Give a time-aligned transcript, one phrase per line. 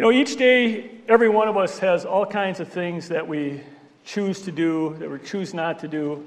[0.00, 3.60] You know, each day, every one of us has all kinds of things that we
[4.02, 6.26] choose to do, that we choose not to do,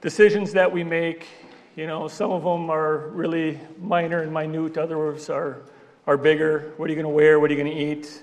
[0.00, 1.28] decisions that we make.
[1.76, 5.62] You know, some of them are really minor and minute, others are,
[6.08, 6.72] are bigger.
[6.76, 7.38] What are you going to wear?
[7.38, 8.20] What are you going to eat?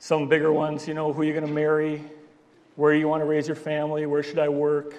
[0.00, 2.02] Some bigger ones, you know, who are you going to marry?
[2.74, 4.06] Where you want to raise your family?
[4.06, 4.96] Where should I work?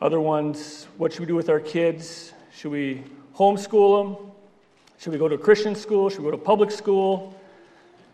[0.00, 2.32] Other ones, what should we do with our kids?
[2.54, 3.02] Should we
[3.34, 4.30] homeschool them?
[4.98, 6.08] Should we go to Christian school?
[6.08, 7.35] Should we go to public school?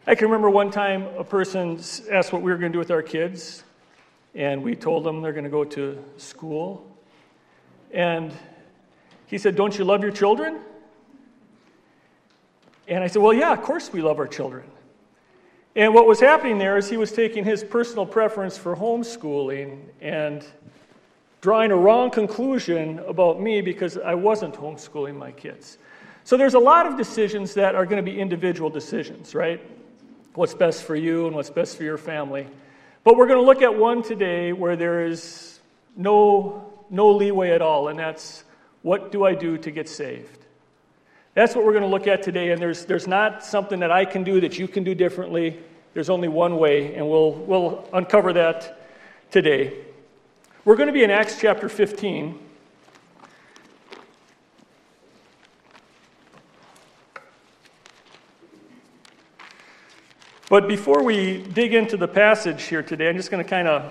[0.05, 1.79] I can remember one time a person
[2.11, 3.63] asked what we were going to do with our kids,
[4.35, 6.85] and we told them they're going to go to school.
[7.93, 8.33] And
[9.27, 10.59] he said, Don't you love your children?
[12.89, 14.65] And I said, Well, yeah, of course we love our children.
[15.77, 20.45] And what was happening there is he was taking his personal preference for homeschooling and
[21.43, 25.79] drawing a wrong conclusion about me because I wasn't homeschooling my kids.
[26.25, 29.61] So there's a lot of decisions that are going to be individual decisions, right?
[30.35, 32.47] What's best for you and what's best for your family.
[33.05, 35.61] But we're going to look at one today where there is
[35.97, 38.45] no, no leeway at all, and that's
[38.83, 40.39] what do I do to get saved?
[41.35, 44.05] That's what we're going to look at today, and there's, there's not something that I
[44.05, 45.59] can do that you can do differently.
[45.95, 48.89] There's only one way, and we'll, we'll uncover that
[49.31, 49.77] today.
[50.65, 52.39] We're going to be in Acts chapter 15.
[60.53, 63.91] But before we dig into the passage here today, I'm just going to kind of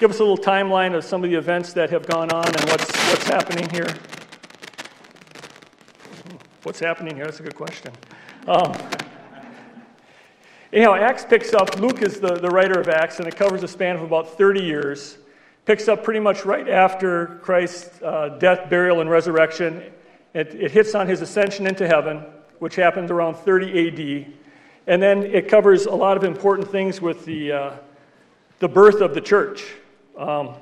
[0.00, 2.68] give us a little timeline of some of the events that have gone on and
[2.68, 3.86] what's, what's happening here.
[6.64, 7.26] What's happening here?
[7.26, 7.92] That's a good question.
[8.48, 8.72] Um,
[10.72, 13.68] anyhow, Acts picks up, Luke is the, the writer of Acts, and it covers a
[13.68, 15.16] span of about 30 years.
[15.64, 19.80] Picks up pretty much right after Christ's uh, death, burial, and resurrection.
[20.34, 22.24] It, it hits on his ascension into heaven,
[22.58, 24.39] which happened around 30 AD.
[24.86, 27.72] And then it covers a lot of important things with the, uh,
[28.58, 29.64] the birth of the church.
[30.18, 30.54] Um,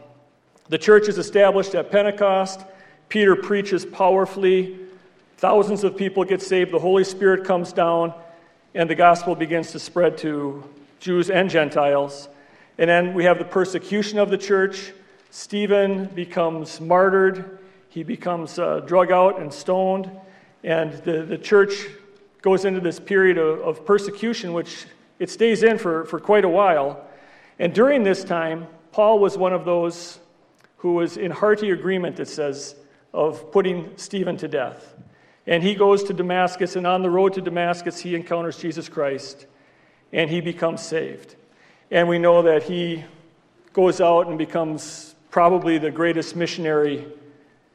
[0.69, 2.61] the church is established at Pentecost.
[3.09, 4.79] Peter preaches powerfully.
[5.39, 6.73] Thousands of people get saved.
[6.73, 8.13] The Holy Spirit comes down,
[8.75, 10.65] and the gospel begins to spread to
[11.01, 12.29] Jews and Gentiles.
[12.77, 14.93] And then we have the persecution of the church.
[15.31, 17.59] Stephen becomes martyred,
[17.89, 20.11] he becomes uh, drug out and stoned,
[20.65, 21.87] and the, the church
[22.43, 24.87] goes into this period of, of persecution, which
[25.19, 27.05] it stays in for, for quite a while.
[27.59, 30.19] And during this time, Paul was one of those
[30.79, 32.77] who was in hearty agreement, it says,
[33.13, 34.95] of putting Stephen to death.
[35.47, 39.47] And he goes to Damascus, and on the road to Damascus, he encounters Jesus Christ,
[40.13, 41.35] and he becomes saved.
[41.91, 43.05] And we know that he
[43.73, 47.07] goes out and becomes probably the greatest missionary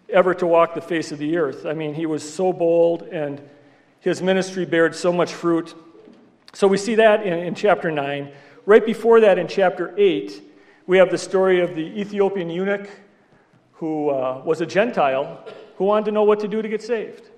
[0.10, 1.66] ever to walk the face of the earth.
[1.66, 3.42] I mean, he was so bold and
[4.04, 5.74] his ministry bared so much fruit.
[6.52, 8.32] So we see that in, in chapter 9.
[8.66, 10.44] Right before that, in chapter 8,
[10.88, 12.90] we have the story of the Ethiopian eunuch
[13.72, 15.48] who uh, was a Gentile
[15.78, 17.30] who wanted to know what to do to get saved.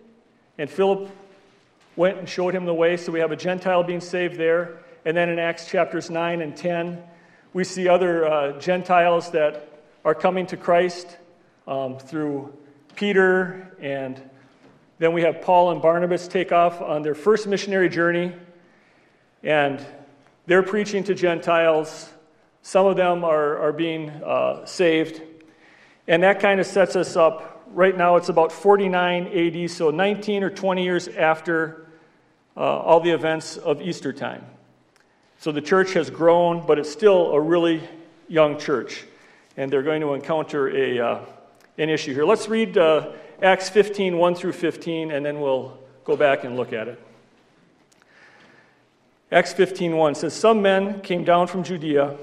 [0.58, 1.08] And Philip
[1.96, 2.98] went and showed him the way.
[2.98, 4.80] So we have a Gentile being saved there.
[5.06, 7.02] And then in Acts chapters 9 and 10,
[7.54, 11.18] we see other uh, Gentiles that are coming to Christ
[11.68, 12.58] um, through
[12.96, 14.20] Peter and
[14.98, 18.34] then we have Paul and Barnabas take off on their first missionary journey,
[19.44, 19.86] and
[20.46, 22.10] they're preaching to Gentiles.
[22.62, 25.22] Some of them are, are being uh, saved.
[26.08, 27.64] And that kind of sets us up.
[27.68, 31.88] Right now, it's about 49 AD, so 19 or 20 years after
[32.56, 34.46] uh, all the events of Easter time.
[35.40, 37.82] So the church has grown, but it's still a really
[38.28, 39.04] young church.
[39.58, 41.26] And they're going to encounter a, uh,
[41.78, 42.24] an issue here.
[42.26, 46.74] Let's read uh, Acts 15, 1 through 15, and then we'll go back and look
[46.74, 47.02] at it.
[49.32, 52.16] Acts 15, 1 says, Some men came down from Judea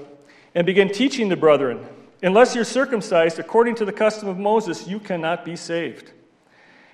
[0.55, 1.85] and began teaching the brethren,
[2.23, 6.11] Unless you're circumcised according to the custom of Moses, you cannot be saved.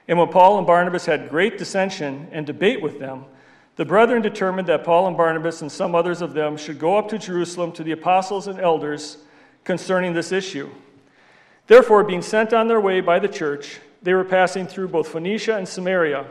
[0.07, 3.25] And when Paul and Barnabas had great dissension and debate with them,
[3.75, 7.09] the brethren determined that Paul and Barnabas and some others of them should go up
[7.09, 9.19] to Jerusalem to the apostles and elders
[9.63, 10.67] concerning this issue.
[11.67, 15.55] Therefore, being sent on their way by the church, they were passing through both Phoenicia
[15.55, 16.25] and Samaria,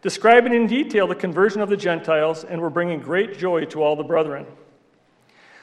[0.00, 3.96] describing in detail the conversion of the Gentiles, and were bringing great joy to all
[3.96, 4.46] the brethren.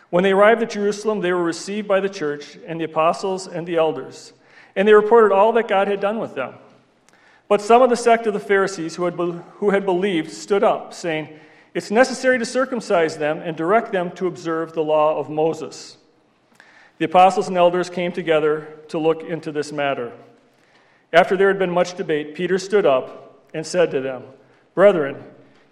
[0.09, 3.67] When they arrived at Jerusalem, they were received by the church and the apostles and
[3.67, 4.33] the elders,
[4.75, 6.55] and they reported all that God had done with them.
[7.47, 10.63] But some of the sect of the Pharisees who had, be- who had believed stood
[10.63, 11.29] up, saying,
[11.73, 15.97] It's necessary to circumcise them and direct them to observe the law of Moses.
[16.99, 20.11] The apostles and elders came together to look into this matter.
[21.11, 24.23] After there had been much debate, Peter stood up and said to them,
[24.75, 25.23] Brethren,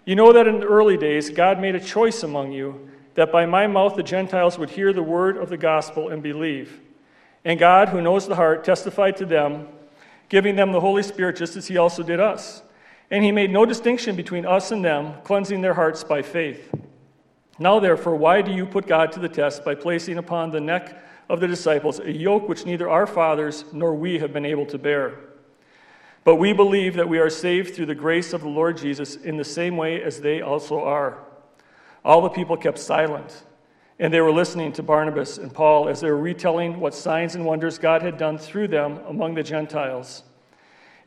[0.04, 3.46] You know that in the early days, God made a choice among you that by
[3.46, 6.80] my mouth the Gentiles would hear the word of the gospel and believe.
[7.44, 9.66] And God, who knows the heart, testified to them,
[10.28, 12.62] giving them the Holy Spirit just as He also did us.
[13.10, 16.72] And He made no distinction between us and them, cleansing their hearts by faith.
[17.58, 21.02] Now, therefore, why do you put God to the test by placing upon the neck
[21.28, 24.78] of the disciples a yoke which neither our fathers nor we have been able to
[24.78, 25.18] bear?
[26.28, 29.38] But we believe that we are saved through the grace of the Lord Jesus in
[29.38, 31.20] the same way as they also are.
[32.04, 33.44] All the people kept silent,
[33.98, 37.46] and they were listening to Barnabas and Paul as they were retelling what signs and
[37.46, 40.22] wonders God had done through them among the Gentiles.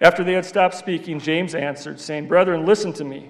[0.02, 3.30] After they had stopped speaking, James answered, saying, Brethren, listen to me.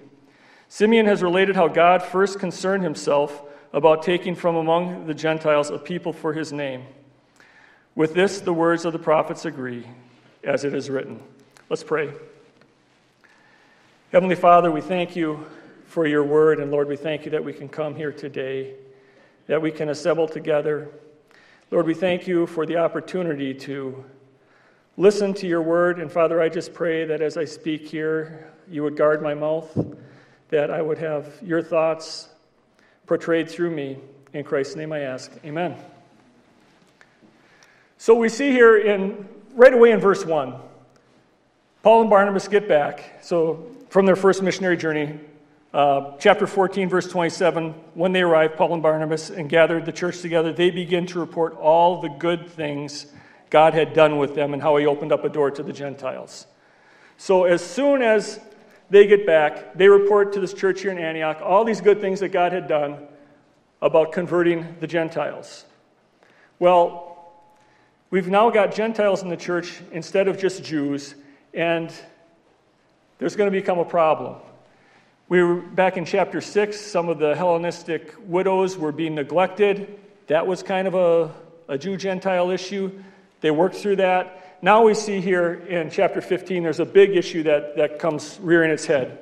[0.69, 3.43] Simeon has related how God first concerned himself
[3.73, 6.85] about taking from among the Gentiles a people for his name.
[7.95, 9.85] With this, the words of the prophets agree,
[10.41, 11.21] as it is written.
[11.71, 12.11] Let's pray.
[14.11, 15.45] Heavenly Father, we thank you
[15.85, 18.73] for your word, and Lord, we thank you that we can come here today,
[19.47, 20.89] that we can assemble together.
[21.71, 24.03] Lord, we thank you for the opportunity to
[24.97, 28.83] listen to your word, and Father, I just pray that as I speak here, you
[28.83, 29.73] would guard my mouth
[30.49, 32.27] that I would have your thoughts
[33.05, 33.97] portrayed through me.
[34.33, 35.31] In Christ's name I ask.
[35.45, 35.77] Amen.
[37.97, 40.53] So we see here in right away in verse 1,
[41.83, 43.19] Paul and Barnabas get back.
[43.23, 45.19] So from their first missionary journey,
[45.73, 50.21] uh, chapter 14, verse 27, when they arrived, Paul and Barnabas, and gathered the church
[50.21, 53.07] together, they begin to report all the good things
[53.49, 56.45] God had done with them and how he opened up a door to the Gentiles.
[57.17, 58.39] So as soon as
[58.91, 62.19] they get back, they report to this church here in Antioch all these good things
[62.19, 63.07] that God had done
[63.81, 65.65] about converting the Gentiles.
[66.59, 67.33] Well,
[68.11, 71.15] we've now got Gentiles in the church instead of just Jews,
[71.53, 71.93] and
[73.17, 74.35] there's going to become a problem.
[75.29, 79.99] We were back in chapter 6, some of the Hellenistic widows were being neglected.
[80.27, 81.31] That was kind of a,
[81.67, 82.91] a Jew Gentile issue.
[83.41, 84.57] They worked through that.
[84.61, 88.71] Now we see here in chapter 15, there's a big issue that, that comes rearing
[88.71, 89.19] its head.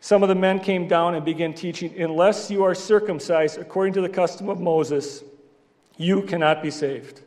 [0.00, 4.00] Some of the men came down and began teaching, unless you are circumcised according to
[4.00, 5.22] the custom of Moses,
[5.96, 7.20] you cannot be saved.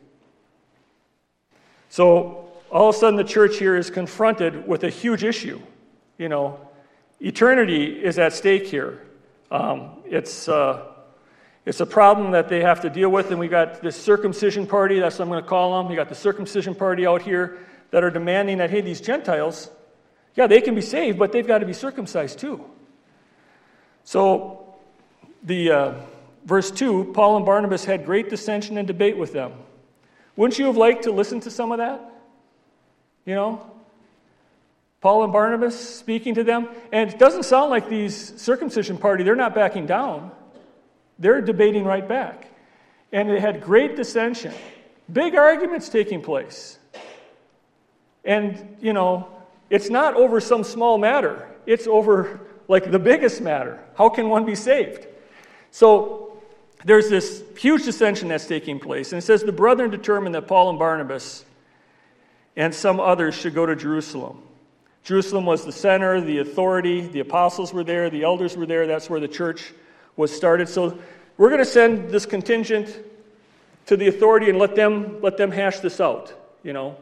[1.88, 5.60] So all of a sudden, the church here is confronted with a huge issue.
[6.16, 6.58] You know,
[7.20, 9.06] eternity is at stake here.
[9.50, 10.86] Um, it's, uh,
[11.66, 15.00] it's a problem that they have to deal with, and we got this circumcision party,
[15.00, 15.90] that's what I'm going to call them.
[15.90, 17.58] You got the circumcision party out here
[17.90, 19.70] that are demanding that, hey, these Gentiles,
[20.34, 22.64] yeah, they can be saved, but they've got to be circumcised too.
[24.04, 24.74] So,
[25.42, 25.94] the uh,
[26.46, 29.52] verse 2 Paul and Barnabas had great dissension and debate with them.
[30.36, 32.11] Wouldn't you have liked to listen to some of that?
[33.24, 33.70] You know?
[35.02, 36.68] Paul and Barnabas speaking to them.
[36.92, 40.30] And it doesn't sound like these circumcision party, they're not backing down.
[41.18, 42.48] They're debating right back.
[43.12, 44.54] And it had great dissension,
[45.12, 46.78] big arguments taking place.
[48.24, 49.28] And, you know,
[49.68, 53.80] it's not over some small matter, it's over like the biggest matter.
[53.96, 55.06] How can one be saved?
[55.72, 56.40] So
[56.84, 59.12] there's this huge dissension that's taking place.
[59.12, 61.44] And it says the brethren determined that Paul and Barnabas
[62.56, 64.42] and some others should go to Jerusalem.
[65.04, 68.86] Jerusalem was the center, the authority, the apostles were there, the elders were there.
[68.86, 69.72] That's where the church
[70.16, 70.68] was started.
[70.68, 70.98] So
[71.36, 72.96] we're going to send this contingent
[73.86, 76.32] to the authority and let them let them hash this out.
[76.62, 76.96] You know,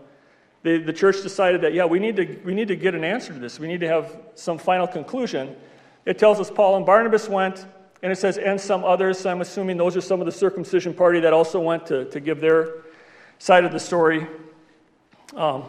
[0.62, 3.34] the, the church decided that yeah, we need to we need to get an answer
[3.34, 3.60] to this.
[3.60, 5.56] We need to have some final conclusion.
[6.06, 7.66] It tells us Paul and Barnabas went,
[8.02, 9.18] and it says and some others.
[9.18, 12.20] So I'm assuming those are some of the circumcision party that also went to, to
[12.20, 12.76] give their
[13.38, 14.26] side of the story.
[15.34, 15.64] Um,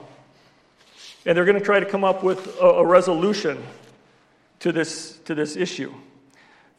[1.25, 3.63] and they're going to try to come up with a, a resolution
[4.60, 5.94] to this, to this issue.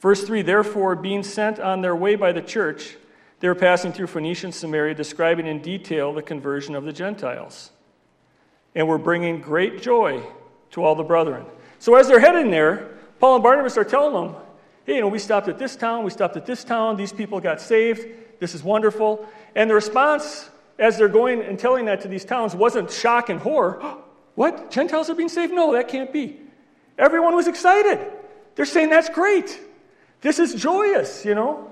[0.00, 2.96] Verse 3 Therefore, being sent on their way by the church,
[3.40, 7.70] they were passing through Phoenicia and Samaria, describing in detail the conversion of the Gentiles.
[8.74, 10.22] And were bringing great joy
[10.70, 11.44] to all the brethren.
[11.78, 12.88] So, as they're heading there,
[13.20, 14.42] Paul and Barnabas are telling them,
[14.84, 17.38] hey, you know, we stopped at this town, we stopped at this town, these people
[17.40, 18.06] got saved,
[18.40, 19.28] this is wonderful.
[19.54, 20.48] And the response,
[20.82, 23.80] as they're going and telling that to these towns, wasn't shock and horror.
[24.34, 24.70] what?
[24.72, 25.52] Gentiles are being saved?
[25.52, 26.40] No, that can't be.
[26.98, 28.00] Everyone was excited.
[28.56, 29.60] They're saying that's great.
[30.22, 31.70] This is joyous, you know?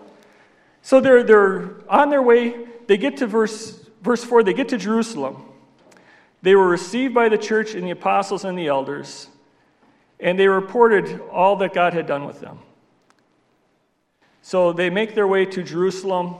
[0.82, 2.66] So they're, they're on their way.
[2.86, 5.44] They get to verse, verse 4, they get to Jerusalem.
[6.42, 9.28] They were received by the church and the apostles and the elders,
[10.20, 12.60] and they reported all that God had done with them.
[14.40, 16.36] So they make their way to Jerusalem,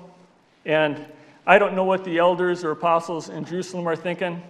[0.65, 1.05] and
[1.51, 4.41] I don't know what the elders or apostles in Jerusalem are thinking.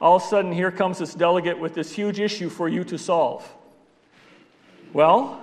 [0.00, 2.96] All of a sudden, here comes this delegate with this huge issue for you to
[2.96, 3.52] solve.
[4.92, 5.40] Well,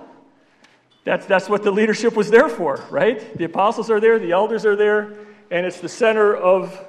[1.04, 3.36] That's, that's what the leadership was there for, right?
[3.36, 5.12] The apostles are there, the elders are there,
[5.50, 6.82] and it's the center of,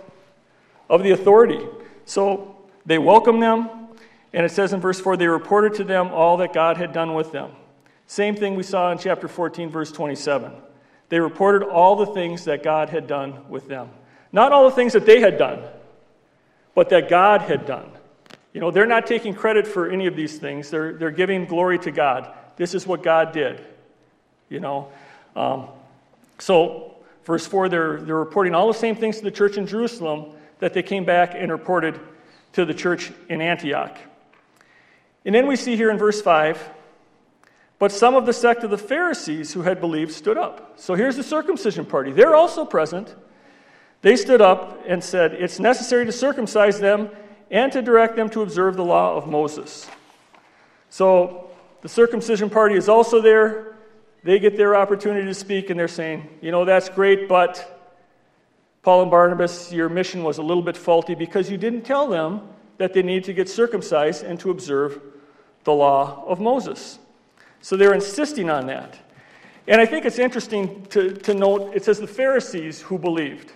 [0.90, 1.60] of the authority.
[2.06, 3.90] So they welcome them,
[4.32, 7.14] and it says in verse 4 they reported to them all that God had done
[7.14, 7.52] with them.
[8.06, 10.54] Same thing we saw in chapter 14, verse 27.
[11.10, 13.90] They reported all the things that God had done with them.
[14.32, 15.64] Not all the things that they had done,
[16.76, 17.90] but that God had done.
[18.54, 21.80] You know, they're not taking credit for any of these things, they're, they're giving glory
[21.80, 22.32] to God.
[22.56, 23.64] This is what God did.
[24.50, 24.92] You know,
[25.36, 25.68] um,
[26.40, 30.32] so verse 4, they're, they're reporting all the same things to the church in Jerusalem
[30.60, 32.00] that they came back and reported
[32.54, 33.98] to the church in Antioch.
[35.26, 36.72] And then we see here in verse 5
[37.80, 40.80] but some of the sect of the Pharisees who had believed stood up.
[40.80, 42.12] So here's the circumcision party.
[42.12, 43.16] They're also present.
[44.02, 47.10] They stood up and said, It's necessary to circumcise them
[47.50, 49.90] and to direct them to observe the law of Moses.
[50.90, 51.50] So
[51.82, 53.76] the circumcision party is also there.
[54.24, 57.78] They get their opportunity to speak, and they're saying, you know, that's great, but
[58.84, 62.42] Paul and Barnabas, your mission was a little bit faulty because you didn't tell them
[62.78, 65.02] that they need to get circumcised and to observe
[65.64, 67.00] the law of Moses.
[67.62, 68.98] So they're insisting on that.
[69.68, 73.52] And I think it's interesting to, to note it says the Pharisees who believed.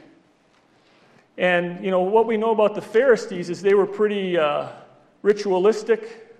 [1.37, 4.69] And, you know, what we know about the Pharisees is they were pretty uh,
[5.21, 6.35] ritualistic,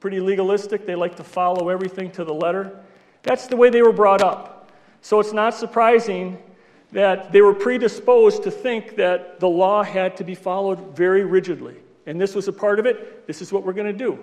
[0.00, 0.86] pretty legalistic.
[0.86, 2.80] They like to follow everything to the letter.
[3.22, 4.72] That's the way they were brought up.
[5.00, 6.38] So it's not surprising
[6.92, 11.76] that they were predisposed to think that the law had to be followed very rigidly.
[12.06, 13.26] And this was a part of it.
[13.26, 14.18] This is what we're going to do.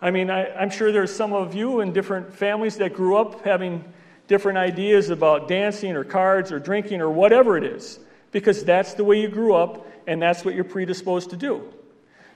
[0.00, 3.44] I mean, I, am sure there's some of you in different families that grew up
[3.44, 3.84] having
[4.28, 7.98] different ideas about dancing or cards or drinking or whatever it is,
[8.32, 11.72] because that's the way you grew up and that's what you're predisposed to do.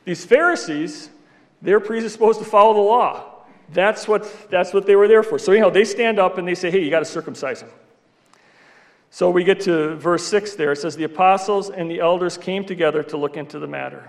[0.04, 1.10] These Pharisees,
[1.60, 3.24] they're predisposed to follow the law.
[3.72, 5.38] That's what, that's what they were there for.
[5.38, 7.70] So, anyhow, they stand up and they say, hey, you got to circumcise him.
[9.14, 10.72] So we get to verse 6 there.
[10.72, 14.08] It says, The apostles and the elders came together to look into the matter.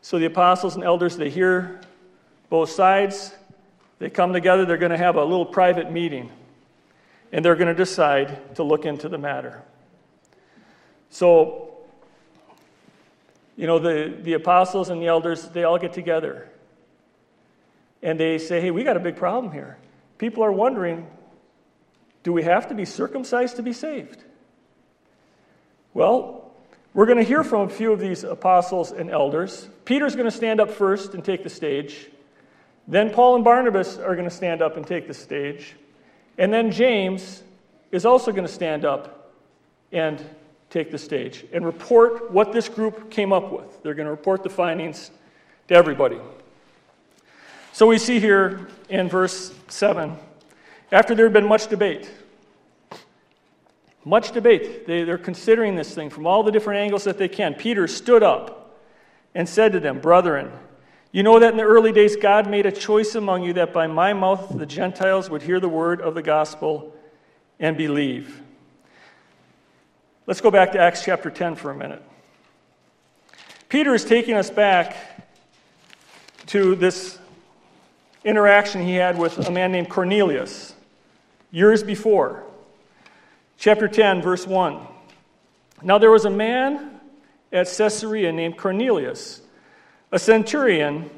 [0.00, 1.80] So the apostles and elders, they hear
[2.48, 3.34] both sides.
[3.98, 4.64] They come together.
[4.64, 6.30] They're going to have a little private meeting.
[7.32, 9.60] And they're going to decide to look into the matter.
[11.16, 11.70] So,
[13.56, 16.50] you know, the, the apostles and the elders, they all get together
[18.02, 19.78] and they say, hey, we got a big problem here.
[20.18, 21.06] People are wondering
[22.22, 24.24] do we have to be circumcised to be saved?
[25.94, 26.52] Well,
[26.92, 29.70] we're going to hear from a few of these apostles and elders.
[29.86, 32.10] Peter's going to stand up first and take the stage.
[32.86, 35.76] Then Paul and Barnabas are going to stand up and take the stage.
[36.36, 37.42] And then James
[37.90, 39.32] is also going to stand up
[39.90, 40.22] and
[40.76, 43.82] take the stage and report what this group came up with.
[43.82, 45.10] They're going to report the findings
[45.68, 46.18] to everybody.
[47.72, 50.18] So we see here in verse 7
[50.92, 52.10] after there had been much debate,
[54.04, 57.54] much debate, they, they're considering this thing from all the different angles that they can.
[57.54, 58.78] Peter stood up
[59.34, 60.52] and said to them, Brethren,
[61.10, 63.86] you know that in the early days God made a choice among you that by
[63.86, 66.94] my mouth the Gentiles would hear the word of the gospel
[67.58, 68.42] and believe.
[70.28, 72.02] Let's go back to Acts chapter 10 for a minute.
[73.68, 74.96] Peter is taking us back
[76.46, 77.16] to this
[78.24, 80.74] interaction he had with a man named Cornelius
[81.52, 82.42] years before.
[83.56, 84.80] Chapter 10, verse 1.
[85.84, 86.98] Now there was a man
[87.52, 89.42] at Caesarea named Cornelius,
[90.10, 91.08] a centurion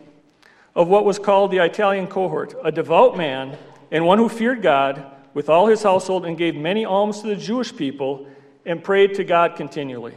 [0.74, 3.56] of what was called the Italian cohort, a devout man
[3.90, 7.36] and one who feared God with all his household and gave many alms to the
[7.36, 8.26] Jewish people
[8.68, 10.12] and prayed to God continually.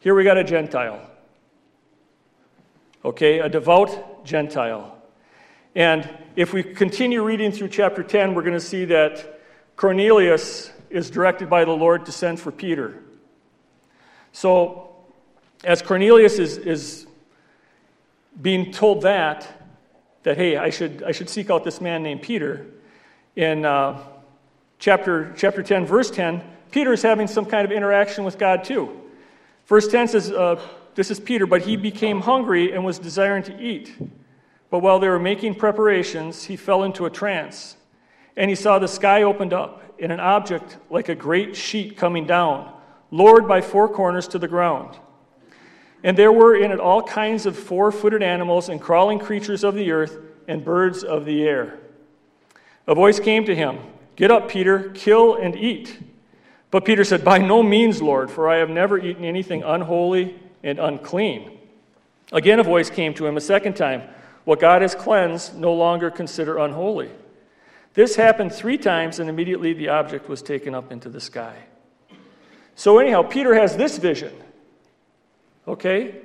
[0.00, 1.00] Here we got a Gentile.
[3.02, 4.94] Okay, a devout Gentile.
[5.74, 9.40] And if we continue reading through chapter 10, we're going to see that
[9.76, 13.02] Cornelius is directed by the Lord to send for Peter.
[14.32, 14.94] So,
[15.64, 17.06] as Cornelius is, is
[18.40, 19.48] being told that,
[20.24, 22.66] that, hey, I should, I should seek out this man named Peter,
[23.34, 23.98] in uh,
[24.78, 26.42] chapter, chapter 10, verse 10,
[26.74, 29.00] Peter is having some kind of interaction with God too.
[29.66, 30.60] Verse 10 says, uh,
[30.96, 33.96] This is Peter, but he became hungry and was desiring to eat.
[34.70, 37.76] But while they were making preparations, he fell into a trance.
[38.36, 42.26] And he saw the sky opened up, and an object like a great sheet coming
[42.26, 42.74] down,
[43.12, 44.98] lowered by four corners to the ground.
[46.02, 49.76] And there were in it all kinds of four footed animals and crawling creatures of
[49.76, 51.78] the earth and birds of the air.
[52.88, 53.78] A voice came to him
[54.16, 56.00] Get up, Peter, kill and eat.
[56.74, 60.80] But Peter said, By no means, Lord, for I have never eaten anything unholy and
[60.80, 61.56] unclean.
[62.32, 64.02] Again, a voice came to him a second time.
[64.42, 67.12] What God has cleansed, no longer consider unholy.
[67.92, 71.54] This happened three times, and immediately the object was taken up into the sky.
[72.74, 74.34] So, anyhow, Peter has this vision.
[75.68, 76.22] Okay?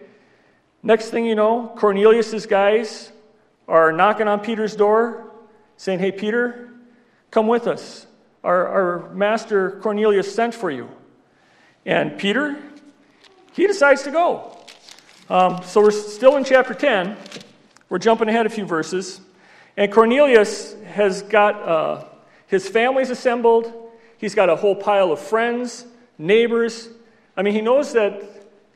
[0.81, 3.11] Next thing you know, Cornelius's guys
[3.67, 5.31] are knocking on Peter's door,
[5.77, 6.71] saying, Hey, Peter,
[7.29, 8.07] come with us.
[8.43, 10.89] Our, our master Cornelius sent for you.
[11.85, 12.57] And Peter,
[13.53, 14.57] he decides to go.
[15.29, 17.17] Um, so we're still in chapter 10.
[17.89, 19.21] We're jumping ahead a few verses.
[19.77, 22.05] And Cornelius has got uh,
[22.47, 23.71] his family's assembled.
[24.17, 25.85] He's got a whole pile of friends,
[26.17, 26.89] neighbors.
[27.37, 28.23] I mean, he knows that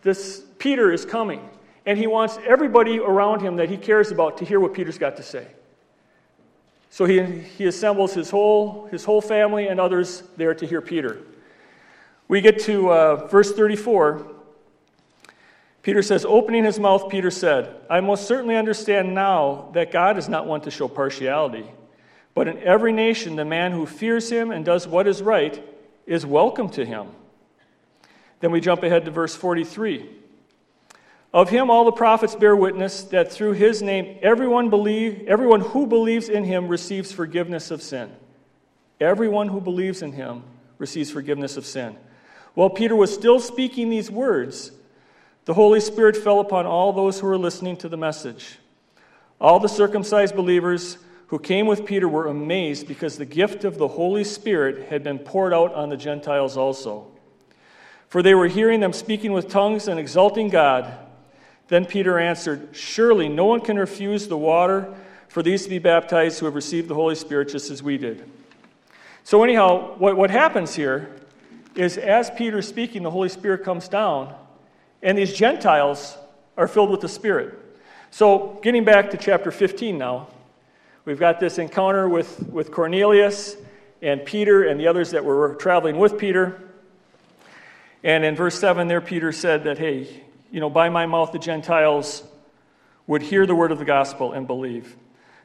[0.04, 1.50] this Peter is coming.
[1.86, 5.18] And he wants everybody around him that he cares about to hear what Peter's got
[5.18, 5.48] to say.
[6.94, 11.18] So he, he assembles his whole, his whole family and others there to hear Peter.
[12.28, 14.28] We get to uh, verse 34.
[15.82, 20.30] Peter says, Opening his mouth, Peter said, I most certainly understand now that God is
[20.30, 21.66] not one to show partiality,
[22.36, 25.68] but in every nation, the man who fears him and does what is right
[26.06, 27.08] is welcome to him.
[28.40, 30.08] Then we jump ahead to verse 43.
[31.34, 35.88] Of him all the prophets bear witness that through his name everyone believe everyone who
[35.88, 38.12] believes in him receives forgiveness of sin.
[39.02, 40.44] Everyone who believes in him
[40.78, 41.98] receives forgiveness of sin.
[42.54, 44.72] While Peter was still speaking these words,
[45.46, 48.60] the Holy Spirit fell upon all those who were listening to the message.
[49.42, 53.88] All the circumcised believers who came with Peter were amazed because the gift of the
[53.88, 57.08] Holy Spirit had been poured out on the Gentiles also.
[58.08, 60.96] For they were hearing them speaking with tongues and exalting God.
[61.68, 64.94] Then Peter answered, Surely no one can refuse the water
[65.28, 68.30] for these to be baptized who have received the Holy Spirit just as we did.
[69.24, 71.16] So, anyhow, what, what happens here
[71.76, 74.36] is as Peter's speaking, the Holy Spirit comes down
[75.02, 76.18] and these Gentiles
[76.58, 77.58] are filled with the Spirit.
[78.12, 80.28] So, getting back to chapter 15 now,
[81.06, 83.56] we've got this encounter with, with Cornelius
[84.02, 86.62] and Peter and the others that were traveling with Peter.
[88.04, 90.24] And in verse 7 there, Peter said that, hey,
[90.54, 92.24] you know, by my mouth the Gentiles
[93.08, 94.96] would hear the word of the gospel and believe.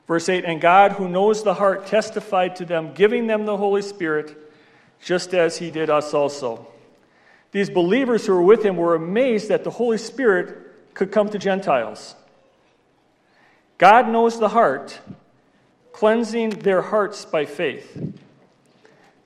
[0.06, 3.80] Verse 8, and God, who knows the heart, testified to them, giving them the Holy
[3.80, 4.36] Spirit,
[5.02, 6.66] just as he did us also.
[7.52, 11.38] These believers who were with him were amazed that the Holy Spirit could come to
[11.38, 12.14] Gentiles.
[13.78, 15.00] God knows the heart,
[15.92, 18.14] cleansing their hearts by faith.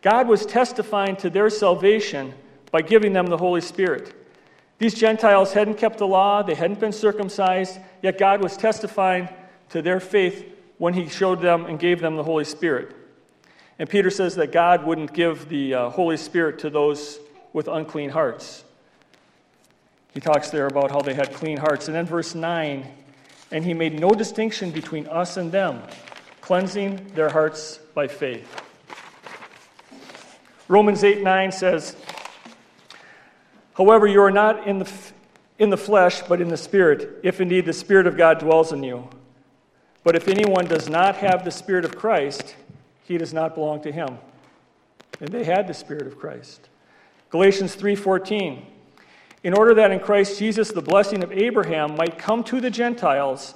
[0.00, 2.34] God was testifying to their salvation
[2.70, 4.14] by giving them the Holy Spirit.
[4.82, 9.28] These Gentiles hadn't kept the law, they hadn't been circumcised, yet God was testifying
[9.68, 10.44] to their faith
[10.78, 12.92] when He showed them and gave them the Holy Spirit.
[13.78, 17.20] And Peter says that God wouldn't give the uh, Holy Spirit to those
[17.52, 18.64] with unclean hearts.
[20.14, 21.86] He talks there about how they had clean hearts.
[21.86, 22.84] And then verse 9,
[23.52, 25.80] and he made no distinction between us and them,
[26.40, 28.48] cleansing their hearts by faith.
[30.66, 31.94] Romans 8 9 says,
[33.76, 34.90] However, you are not in the,
[35.58, 38.82] in the flesh, but in the Spirit, if indeed the Spirit of God dwells in
[38.82, 39.08] you.
[40.04, 42.56] But if anyone does not have the Spirit of Christ,
[43.04, 44.18] he does not belong to him.
[45.20, 46.68] And they had the Spirit of Christ.
[47.30, 48.66] Galatians 3:14
[49.42, 53.54] In order that in Christ Jesus the blessing of Abraham might come to the Gentiles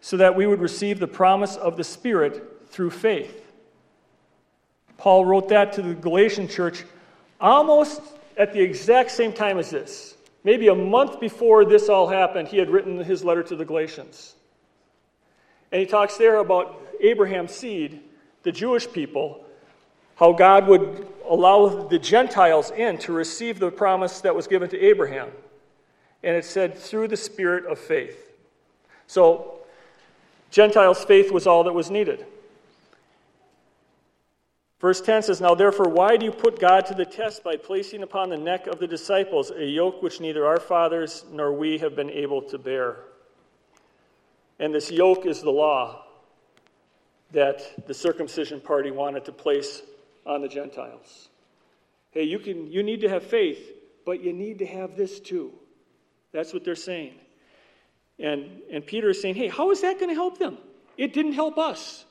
[0.00, 3.52] so that we would receive the promise of the Spirit through faith.
[4.96, 6.84] Paul wrote that to the Galatian church
[7.40, 8.00] almost
[8.42, 10.16] at the exact same time as this.
[10.42, 14.34] Maybe a month before this all happened, he had written his letter to the Galatians.
[15.70, 18.00] And he talks there about Abraham's seed,
[18.42, 19.44] the Jewish people,
[20.16, 24.80] how God would allow the Gentiles in to receive the promise that was given to
[24.80, 25.28] Abraham.
[26.24, 28.32] And it said, through the spirit of faith.
[29.06, 29.60] So,
[30.50, 32.26] Gentiles' faith was all that was needed.
[34.82, 38.02] Verse 10 says, Now therefore, why do you put God to the test by placing
[38.02, 41.94] upon the neck of the disciples a yoke which neither our fathers nor we have
[41.94, 42.96] been able to bear?
[44.58, 46.04] And this yoke is the law
[47.30, 49.82] that the circumcision party wanted to place
[50.26, 51.28] on the Gentiles.
[52.10, 53.72] Hey, you, can, you need to have faith,
[54.04, 55.52] but you need to have this too.
[56.32, 57.14] That's what they're saying.
[58.18, 60.58] And, and Peter is saying, hey, how is that going to help them?
[60.98, 62.04] It didn't help us.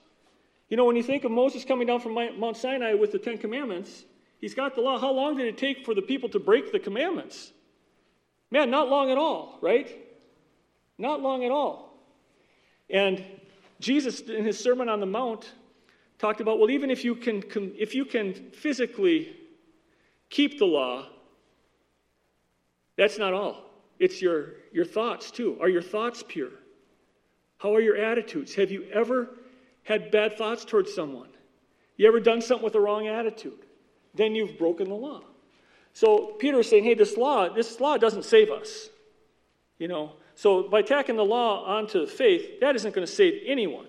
[0.71, 3.38] You know, when you think of Moses coming down from Mount Sinai with the Ten
[3.38, 4.05] Commandments,
[4.39, 4.97] he's got the law.
[4.97, 7.51] How long did it take for the people to break the commandments?
[8.51, 9.93] Man, not long at all, right?
[10.97, 11.99] Not long at all.
[12.89, 13.21] And
[13.81, 15.51] Jesus, in his Sermon on the Mount,
[16.19, 17.43] talked about well, even if you can,
[17.77, 19.36] if you can physically
[20.29, 21.05] keep the law,
[22.95, 23.65] that's not all.
[23.99, 25.57] It's your, your thoughts, too.
[25.60, 26.51] Are your thoughts pure?
[27.57, 28.55] How are your attitudes?
[28.55, 29.27] Have you ever
[29.83, 31.29] had bad thoughts towards someone?
[31.97, 33.65] You ever done something with the wrong attitude?
[34.13, 35.21] Then you've broken the law.
[35.93, 38.89] So Peter is saying, hey, this law, this law doesn't save us.
[39.77, 43.87] You know, so by tacking the law onto faith, that isn't going to save anyone.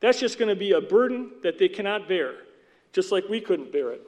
[0.00, 2.34] That's just going to be a burden that they cannot bear,
[2.92, 4.02] just like we couldn't bear it.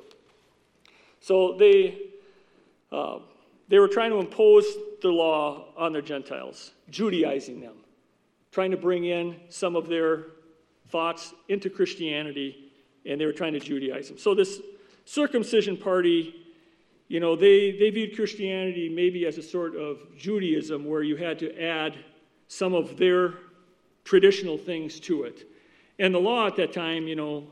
[1.20, 1.98] So they,
[2.92, 3.18] uh,
[3.68, 4.64] they were trying to impose
[5.02, 7.74] the law on their Gentiles, Judaizing them,
[8.52, 10.24] trying to bring in some of their
[10.90, 12.72] thoughts into Christianity,
[13.06, 14.18] and they were trying to Judaize them.
[14.18, 14.60] So this
[15.04, 16.34] circumcision party,
[17.08, 21.38] you know, they, they viewed Christianity maybe as a sort of Judaism where you had
[21.40, 21.96] to add
[22.48, 23.34] some of their
[24.04, 25.48] traditional things to it.
[25.98, 27.46] And the law at that time, you know,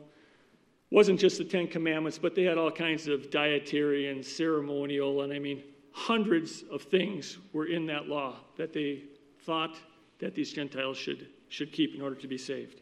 [0.90, 5.32] wasn't just the Ten Commandments, but they had all kinds of dietary and ceremonial, and
[5.32, 9.02] I mean, hundreds of things were in that law that they
[9.44, 9.76] thought
[10.18, 12.80] that these Gentiles should, should keep in order to be saved.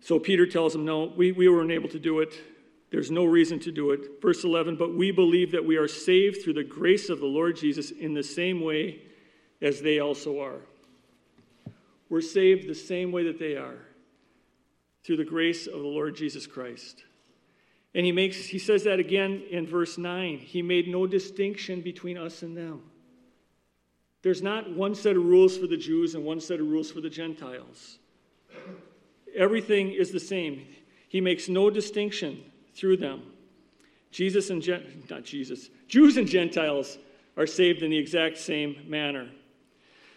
[0.00, 2.34] So Peter tells them, No, we, we weren't able to do it.
[2.90, 4.22] There's no reason to do it.
[4.22, 7.56] Verse 11, but we believe that we are saved through the grace of the Lord
[7.56, 9.02] Jesus in the same way
[9.60, 10.60] as they also are.
[12.08, 13.78] We're saved the same way that they are
[15.04, 17.04] through the grace of the Lord Jesus Christ.
[17.94, 20.38] And he makes he says that again in verse 9.
[20.38, 22.82] He made no distinction between us and them.
[24.22, 27.00] There's not one set of rules for the Jews and one set of rules for
[27.00, 27.98] the Gentiles.
[29.36, 30.66] Everything is the same.
[31.08, 32.42] He makes no distinction
[32.74, 33.22] through them.
[34.10, 36.98] Jesus and Gen- not Jesus, Jews and Gentiles
[37.36, 39.28] are saved in the exact same manner.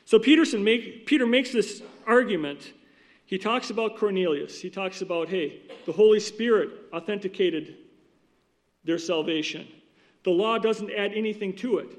[0.06, 2.74] So Peterson make, Peter makes this argument
[3.32, 4.60] he talks about Cornelius.
[4.60, 7.78] He talks about, hey, the Holy Spirit authenticated
[8.84, 9.69] their salvation.
[10.26, 11.97] The law doesn't add anything to it.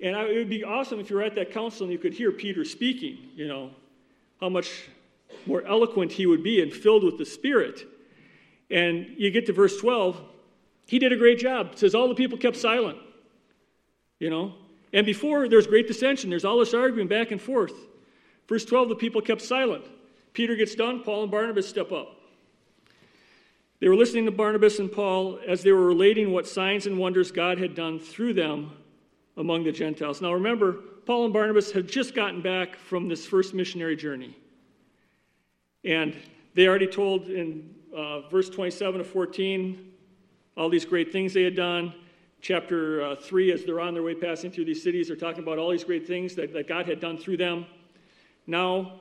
[0.00, 2.32] And it would be awesome if you were at that council and you could hear
[2.32, 3.70] Peter speaking, you know,
[4.40, 4.88] how much
[5.46, 7.86] more eloquent he would be and filled with the Spirit.
[8.70, 10.20] And you get to verse 12,
[10.86, 11.70] he did a great job.
[11.72, 12.98] It says all the people kept silent,
[14.18, 14.54] you know.
[14.92, 17.74] And before there's great dissension, there's all this arguing back and forth.
[18.48, 19.84] Verse 12, the people kept silent.
[20.32, 22.16] Peter gets done, Paul and Barnabas step up.
[23.80, 27.32] They were listening to Barnabas and Paul as they were relating what signs and wonders
[27.32, 28.72] God had done through them
[29.36, 30.20] among the Gentiles.
[30.20, 30.72] Now remember,
[31.06, 34.36] Paul and Barnabas had just gotten back from this first missionary journey.
[35.84, 36.16] And
[36.54, 39.92] they already told in uh, verse 27 of 14
[40.56, 41.94] all these great things they had done.
[42.42, 45.58] Chapter uh, 3, as they're on their way passing through these cities, they're talking about
[45.58, 47.66] all these great things that, that God had done through them.
[48.46, 49.00] Now,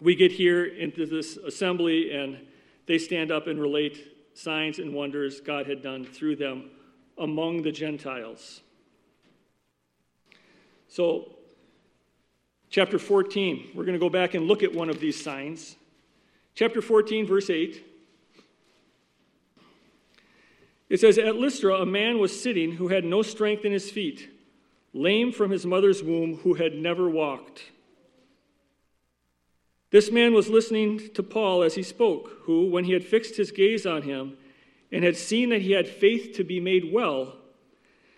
[0.00, 2.38] we get here into this assembly and
[2.86, 6.70] they stand up and relate signs and wonders God had done through them
[7.18, 8.62] among the Gentiles.
[10.88, 11.36] So,
[12.70, 15.76] chapter 14, we're going to go back and look at one of these signs.
[16.54, 17.84] Chapter 14, verse 8.
[20.88, 24.30] It says, At Lystra, a man was sitting who had no strength in his feet,
[24.92, 27.70] lame from his mother's womb, who had never walked.
[29.90, 33.50] This man was listening to Paul as he spoke, who, when he had fixed his
[33.50, 34.36] gaze on him
[34.90, 37.36] and had seen that he had faith to be made well,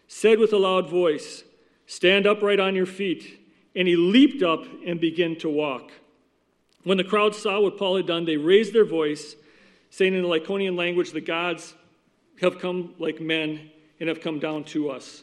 [0.09, 1.45] said with a loud voice,
[1.87, 3.41] Stand upright on your feet.
[3.77, 5.91] And he leaped up and began to walk.
[6.85, 9.35] When the crowd saw what Paul had done, they raised their voice,
[9.91, 11.75] saying in the Lycaonian language, The gods
[12.41, 13.71] have come like men
[14.01, 15.23] and have come down to us.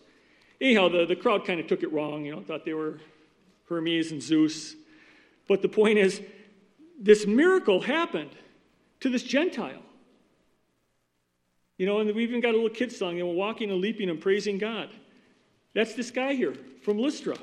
[0.59, 2.99] Anyhow, the, the crowd kind of took it wrong, you know, thought they were
[3.69, 4.75] Hermes and Zeus.
[5.47, 6.21] But the point is,
[6.99, 8.31] this miracle happened
[8.99, 9.81] to this Gentile.
[11.77, 14.09] You know, and we even got a little kid song, and we're walking and leaping
[14.09, 14.89] and praising God.
[15.73, 17.37] That's this guy here from Lystra.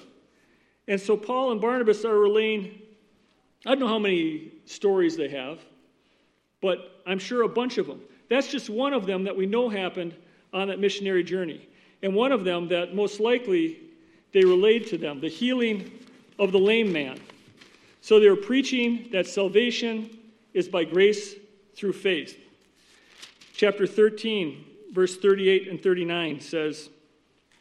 [0.87, 2.81] And so Paul and Barnabas are relaying,
[3.67, 5.59] I don't know how many stories they have,
[6.61, 8.01] but I'm sure a bunch of them.
[8.29, 10.15] That's just one of them that we know happened
[10.53, 11.69] on that missionary journey.
[12.03, 13.79] And one of them that most likely
[14.33, 15.91] they relayed to them the healing
[16.39, 17.19] of the lame man.
[18.01, 20.19] So they were preaching that salvation
[20.55, 21.35] is by grace
[21.75, 22.39] through faith.
[23.55, 26.91] Chapter 13, verse 38 and 39 says,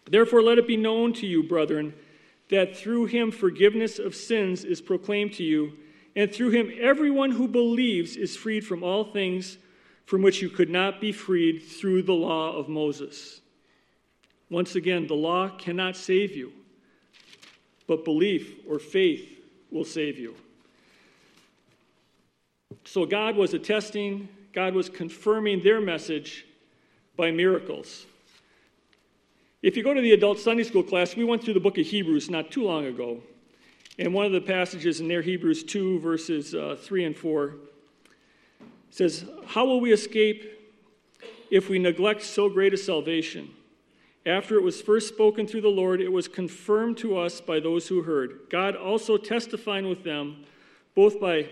[0.10, 1.94] Therefore, let it be known to you, brethren,
[2.50, 5.74] that through him forgiveness of sins is proclaimed to you,
[6.18, 9.60] and through him everyone who believes is freed from all things
[10.06, 13.42] from which you could not be freed through the law of Moses.
[14.50, 16.52] Once again, the law cannot save you,
[17.86, 19.30] but belief or faith
[19.70, 20.34] will save you.
[22.84, 26.48] So God was attesting, God was confirming their message
[27.16, 28.08] by miracles.
[29.62, 31.86] If you go to the adult Sunday school class, we went through the book of
[31.86, 33.22] Hebrews not too long ago.
[34.00, 37.56] And one of the passages in there, Hebrews 2, verses uh, 3 and 4,
[38.92, 40.54] says, How will we escape
[41.50, 43.50] if we neglect so great a salvation?
[44.26, 47.88] After it was first spoken through the Lord, it was confirmed to us by those
[47.88, 48.42] who heard.
[48.50, 50.44] God also testifying with them,
[50.96, 51.50] both by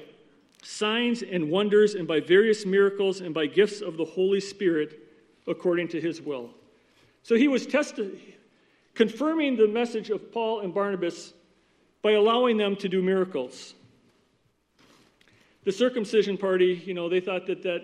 [0.61, 4.99] signs and wonders, and by various miracles, and by gifts of the Holy Spirit,
[5.47, 6.49] according to his will.
[7.23, 8.19] So he was testi-
[8.93, 11.33] confirming the message of Paul and Barnabas
[12.05, 13.73] by allowing them to do miracles.
[15.63, 17.81] The circumcision party, you know, they thought that that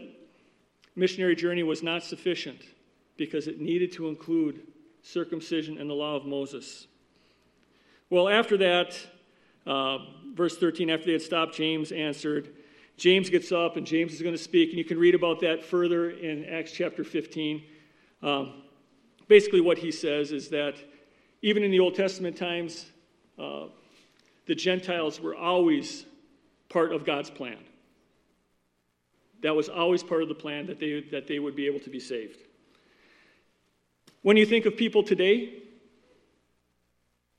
[0.95, 2.61] missionary journey was not sufficient
[3.17, 4.61] because it needed to include
[5.01, 6.85] circumcision and the law of Moses.
[8.11, 8.95] Well, after that,
[9.65, 9.97] uh,
[10.35, 12.53] verse 13, after they had stopped, James answered.
[12.97, 15.63] James gets up and James is going to speak, and you can read about that
[15.63, 17.63] further in Acts chapter 15.
[18.21, 18.61] Um,
[19.27, 20.75] basically, what he says is that
[21.41, 22.85] even in the Old Testament times,
[23.39, 23.65] uh,
[24.45, 26.05] the Gentiles were always
[26.69, 27.57] part of God's plan.
[29.41, 31.89] That was always part of the plan that they, that they would be able to
[31.89, 32.37] be saved.
[34.21, 35.63] When you think of people today,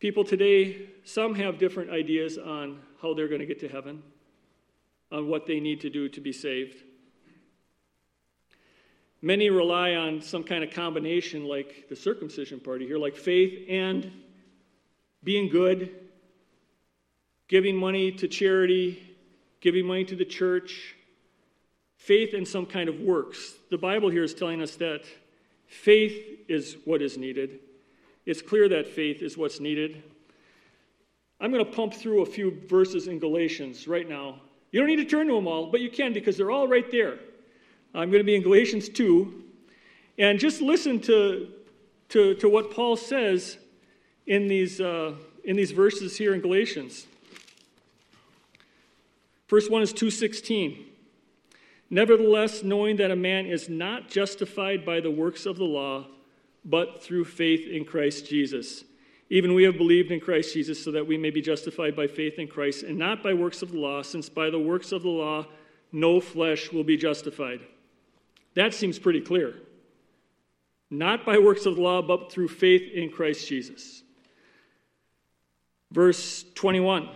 [0.01, 4.03] people today, some have different ideas on how they're going to get to heaven,
[5.12, 6.83] on what they need to do to be saved.
[9.25, 14.11] Many rely on some kind of combination like the circumcision party here, like faith and
[15.23, 15.95] being good,
[17.49, 19.03] giving money to charity,
[19.61, 20.95] giving money to the church,
[21.97, 23.55] faith and some kind of works.
[23.71, 25.03] The Bible here is telling us that
[25.67, 27.61] faith is what is needed.
[28.27, 30.03] It's clear that faith is what's needed.
[31.41, 34.41] I'm going to pump through a few verses in Galatians right now.
[34.71, 36.89] You don't need to turn to them all, but you can because they're all right
[36.91, 37.19] there.
[37.95, 39.43] I'm going to be in Galatians 2.
[40.19, 41.49] And just listen to,
[42.11, 43.59] to, to what Paul says
[44.27, 47.07] in these, uh, in these verses here in Galatians.
[49.53, 50.83] First one is 216.
[51.91, 56.07] Nevertheless, knowing that a man is not justified by the works of the law,
[56.65, 58.83] but through faith in Christ Jesus.
[59.29, 62.38] Even we have believed in Christ Jesus so that we may be justified by faith
[62.38, 65.11] in Christ and not by works of the law, since by the works of the
[65.11, 65.45] law
[65.93, 67.61] no flesh will be justified.
[68.55, 69.57] That seems pretty clear.
[70.88, 74.03] Not by works of the law, but through faith in Christ Jesus.
[75.91, 77.11] Verse 21.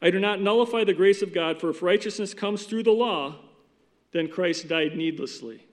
[0.00, 3.36] I do not nullify the grace of God, for if righteousness comes through the law,
[4.12, 5.64] then Christ died needlessly.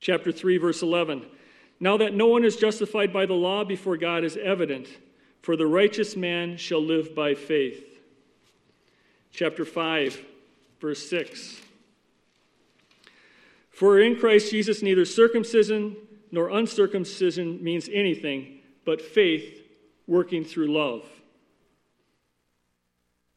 [0.00, 1.26] Chapter 3, verse 11.
[1.80, 4.88] Now that no one is justified by the law before God is evident,
[5.42, 7.84] for the righteous man shall live by faith.
[9.32, 10.20] Chapter 5,
[10.80, 11.60] verse 6.
[13.70, 15.96] For in Christ Jesus, neither circumcision
[16.30, 19.62] nor uncircumcision means anything, but faith
[20.06, 21.04] working through love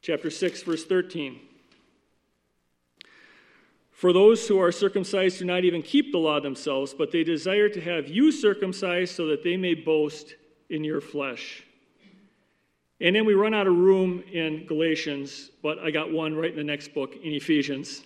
[0.02, 1.38] chapter 6, verse 13.
[3.92, 7.68] For those who are circumcised do not even keep the law themselves, but they desire
[7.68, 10.34] to have you circumcised so that they may boast
[10.70, 11.62] in your flesh.
[13.00, 16.56] And then we run out of room in Galatians, but I got one right in
[16.56, 18.02] the next book in Ephesians.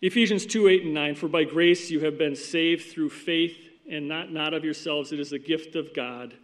[0.00, 3.56] Ephesians 2 8 and 9 For by grace you have been saved through faith,
[3.90, 6.34] and not, not of yourselves, it is a gift of God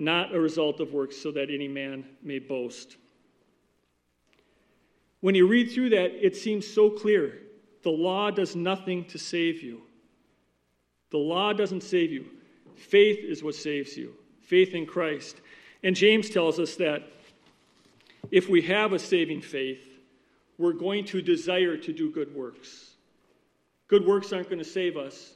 [0.00, 2.96] not a result of works, so that any man may boast.
[5.20, 7.38] When you read through that, it seems so clear.
[7.82, 9.82] The law does nothing to save you.
[11.10, 12.26] The law doesn't save you.
[12.76, 14.14] Faith is what saves you.
[14.40, 15.40] Faith in Christ.
[15.82, 17.02] And James tells us that
[18.30, 19.82] if we have a saving faith,
[20.58, 22.94] we're going to desire to do good works.
[23.88, 25.34] Good works aren't going to save us,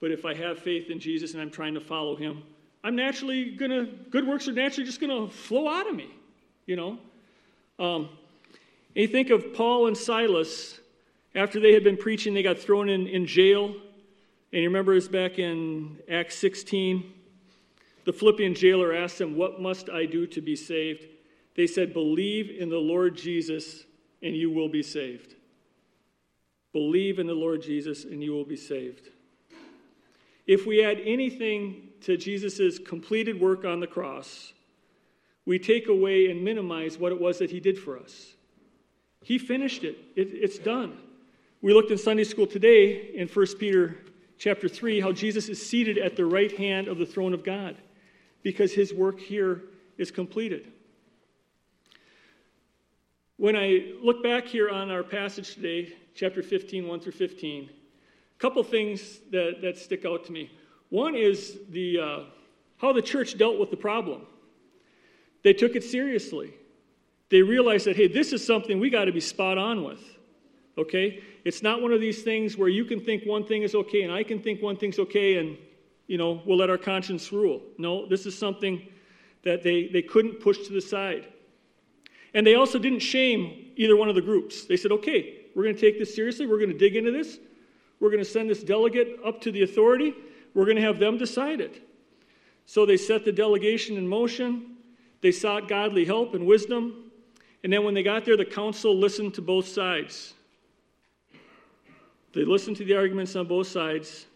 [0.00, 2.42] but if I have faith in Jesus and I'm trying to follow him,
[2.84, 6.10] I'm naturally gonna, good works are naturally just gonna flow out of me,
[6.66, 6.98] you know?
[7.78, 8.10] Um,
[8.94, 10.78] and you think of Paul and Silas,
[11.34, 13.74] after they had been preaching, they got thrown in, in jail.
[14.52, 17.10] And you remember it's back in Acts 16.
[18.04, 21.06] The Philippian jailer asked them, What must I do to be saved?
[21.56, 23.84] They said, Believe in the Lord Jesus,
[24.22, 25.34] and you will be saved.
[26.72, 29.08] Believe in the Lord Jesus, and you will be saved.
[30.46, 34.52] If we add anything to Jesus' completed work on the cross,
[35.46, 38.34] we take away and minimize what it was that he did for us.
[39.22, 39.96] He finished it.
[40.16, 40.28] it.
[40.32, 40.98] It's done.
[41.62, 43.96] We looked in Sunday school today in 1 Peter
[44.36, 47.76] chapter 3 how Jesus is seated at the right hand of the throne of God
[48.42, 49.62] because his work here
[49.96, 50.70] is completed.
[53.36, 58.38] When I look back here on our passage today, chapter 15, 1 through 15, a
[58.38, 60.50] couple things that, that stick out to me.
[60.94, 62.20] One is the, uh,
[62.76, 64.28] how the church dealt with the problem.
[65.42, 66.54] They took it seriously.
[67.30, 69.98] They realized that, hey, this is something we got to be spot on with.
[70.78, 71.20] Okay?
[71.44, 74.12] It's not one of these things where you can think one thing is okay and
[74.12, 75.58] I can think one thing's okay and,
[76.06, 77.60] you know, we'll let our conscience rule.
[77.76, 78.80] No, this is something
[79.42, 81.26] that they, they couldn't push to the side.
[82.34, 84.64] And they also didn't shame either one of the groups.
[84.66, 86.46] They said, okay, we're going to take this seriously.
[86.46, 87.40] We're going to dig into this.
[87.98, 90.14] We're going to send this delegate up to the authority.
[90.54, 91.82] We're going to have them decide it.
[92.66, 94.76] So they set the delegation in motion.
[95.20, 97.10] They sought godly help and wisdom.
[97.62, 100.34] And then when they got there, the council listened to both sides.
[102.32, 104.26] They listened to the arguments on both sides.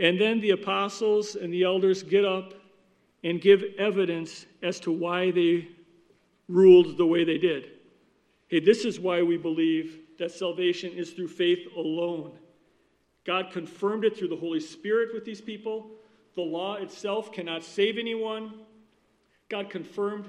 [0.00, 2.54] And then the apostles and the elders get up
[3.22, 5.68] and give evidence as to why they
[6.48, 7.70] ruled the way they did.
[8.48, 12.32] Hey, this is why we believe that salvation is through faith alone.
[13.24, 15.90] God confirmed it through the Holy Spirit with these people.
[16.34, 18.54] The law itself cannot save anyone.
[19.48, 20.26] God confirmed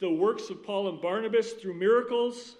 [0.00, 2.56] the works of Paul and Barnabas through miracles.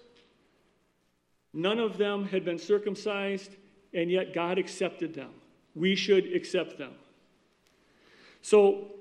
[1.53, 3.51] None of them had been circumcised,
[3.93, 5.31] and yet God accepted them.
[5.75, 6.93] We should accept them.
[8.41, 8.91] So,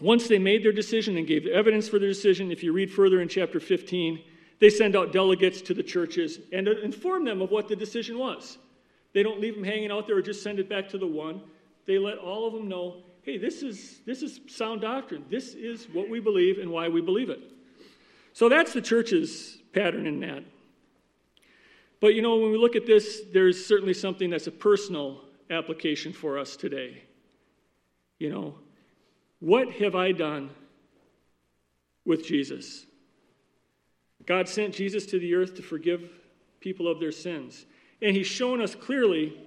[0.00, 3.20] once they made their decision and gave evidence for their decision, if you read further
[3.20, 4.20] in chapter 15,
[4.60, 8.58] they send out delegates to the churches and inform them of what the decision was.
[9.12, 11.40] They don't leave them hanging out there or just send it back to the one.
[11.86, 15.22] They let all of them know hey, this is, this is sound doctrine.
[15.28, 17.40] This is what we believe and why we believe it.
[18.32, 20.44] So that's the church's pattern in that.
[22.00, 26.14] But you know, when we look at this, there's certainly something that's a personal application
[26.14, 27.02] for us today.
[28.18, 28.54] You know,
[29.40, 30.48] what have I done
[32.06, 32.86] with Jesus?
[34.24, 36.08] God sent Jesus to the earth to forgive
[36.60, 37.66] people of their sins.
[38.00, 39.38] And he's shown us clearly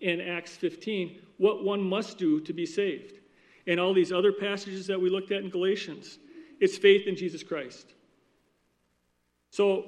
[0.00, 3.18] in Acts 15 what one must do to be saved.
[3.66, 6.18] And all these other passages that we looked at in Galatians,
[6.60, 7.94] it's faith in Jesus Christ.
[9.50, 9.86] So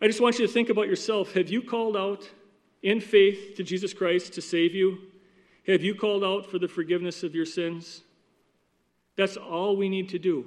[0.00, 1.32] I just want you to think about yourself.
[1.34, 2.28] Have you called out
[2.82, 4.98] in faith to Jesus Christ to save you?
[5.66, 8.02] Have you called out for the forgiveness of your sins?
[9.16, 10.46] That's all we need to do.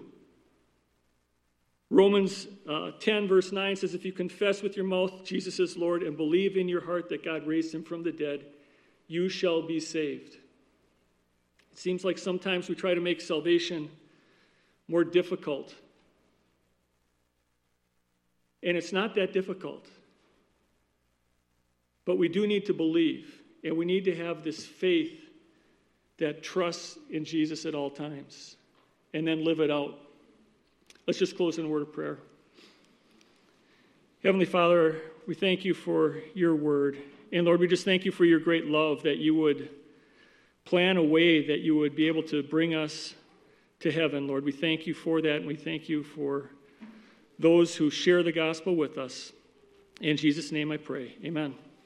[1.89, 6.03] Romans uh, 10, verse 9 says, If you confess with your mouth Jesus is Lord
[6.03, 8.45] and believe in your heart that God raised him from the dead,
[9.07, 10.35] you shall be saved.
[11.71, 13.89] It seems like sometimes we try to make salvation
[14.87, 15.73] more difficult.
[18.63, 19.87] And it's not that difficult.
[22.03, 25.19] But we do need to believe, and we need to have this faith
[26.19, 28.55] that trusts in Jesus at all times
[29.13, 29.99] and then live it out.
[31.07, 32.17] Let's just close in a word of prayer.
[34.21, 36.97] Heavenly Father, we thank you for your word.
[37.31, 39.69] And Lord, we just thank you for your great love that you would
[40.65, 43.13] plan a way that you would be able to bring us
[43.79, 44.27] to heaven.
[44.27, 46.49] Lord, we thank you for that, and we thank you for
[47.39, 49.31] those who share the gospel with us.
[50.01, 51.15] In Jesus' name I pray.
[51.23, 51.55] Amen.